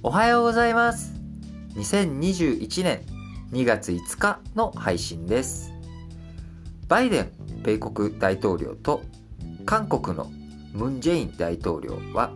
[0.00, 1.12] おはようございます。
[1.74, 3.00] 2021年
[3.50, 5.72] 2月5日の配信です。
[6.86, 7.32] バイデン
[7.64, 9.02] 米国大統領と
[9.66, 10.30] 韓国の
[10.72, 12.32] ムン・ジェイン大統領は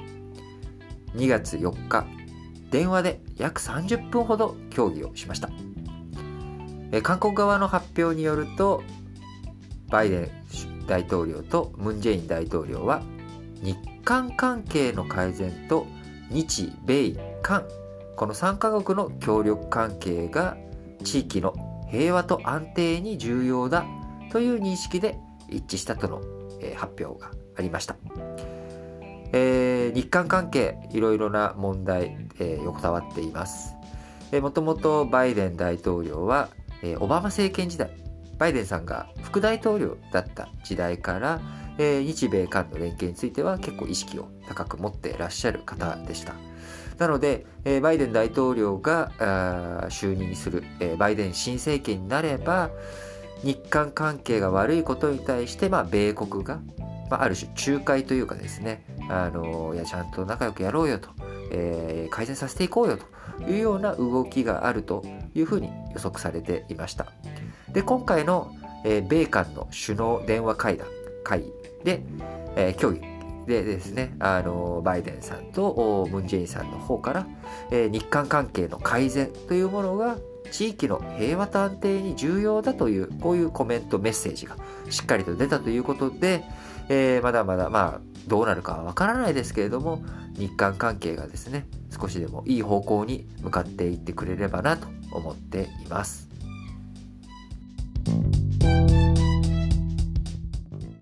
[1.14, 2.04] 2月4日
[2.72, 5.48] 電話で約30分ほど協議をしました。
[7.02, 8.82] 韓国側の発表によると
[9.88, 13.02] バイデン大統領とムン・ジェイン大統領は
[13.62, 15.87] 日韓関係の改善と
[16.29, 17.64] 日米韓
[18.16, 20.56] この3カ国の協力関係が
[21.02, 21.55] 地域の
[21.91, 23.84] 平和と安定に重要だ
[24.30, 25.18] という認識で
[25.48, 26.23] 一致したとの、
[26.60, 27.96] えー、発表がありました、
[29.32, 33.74] えー、日韓関係いろいろな問題、えー、横たわっています。
[34.40, 36.48] もともとバイデン大統領は、
[36.82, 37.90] えー、オバマ政権時代
[38.38, 41.40] バイデンさんが副大統領だった時代から、
[41.78, 46.34] えー、日米韓の連携については結構意識を高く持ってらっしゃる方でした。
[46.98, 49.10] なので、えー、バイデン大統領が
[49.88, 52.70] 就任する、えー、バイデン新政権になれば
[53.42, 56.60] 日韓関係が悪いことに対して、まあ、米国が、
[57.10, 61.09] まあ、ある種仲介というかですね、あのいやちゃんと仲良くやろうよと、
[61.51, 65.04] えー、改善させていこうよというような動きがあると
[65.34, 67.06] いうふうに予測されていました。
[67.72, 68.54] で今回の、
[68.84, 70.86] えー、米韓の首脳電話会談
[71.22, 71.44] 会
[71.84, 72.03] で、
[72.56, 73.00] えー、協議
[73.47, 77.26] でですね、あの、バイデンさんとムン・ジェインさんの方から、
[77.70, 80.19] えー、日韓関係の改善というものが
[80.50, 84.56] 地域の平和と安定に重要だという、こういうコメント、メッセージが
[84.91, 86.44] しっかりと出たということで、
[86.88, 90.03] えー、まだまだ、まあ、どうなるかはわからないですけれども、
[90.36, 96.31] 日韓関係がですね、少しでもいい方向に向かっていってくれればなと思っています。